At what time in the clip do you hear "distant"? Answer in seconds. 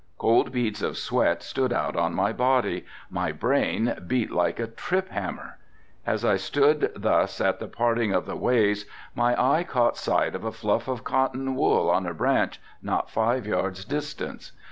13.85-14.51